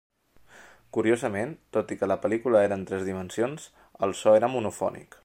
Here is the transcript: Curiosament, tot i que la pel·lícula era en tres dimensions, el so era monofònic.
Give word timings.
Curiosament, 0.97 1.51
tot 1.77 1.93
i 1.95 1.99
que 1.99 2.09
la 2.11 2.19
pel·lícula 2.25 2.65
era 2.71 2.81
en 2.81 2.87
tres 2.93 3.07
dimensions, 3.13 3.71
el 4.07 4.21
so 4.23 4.39
era 4.39 4.55
monofònic. 4.57 5.19